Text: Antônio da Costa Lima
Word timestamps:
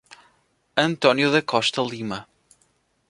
Antônio 0.75 1.31
da 1.31 1.43
Costa 1.43 1.79
Lima 1.79 2.27